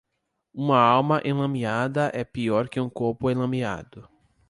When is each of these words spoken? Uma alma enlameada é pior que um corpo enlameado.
Uma 0.51 0.77
alma 0.79 1.21
enlameada 1.23 2.09
é 2.11 2.23
pior 2.23 2.67
que 2.67 2.79
um 2.79 2.89
corpo 2.89 3.29
enlameado. 3.29 4.09